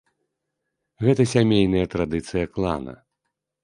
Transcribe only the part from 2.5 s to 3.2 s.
клана.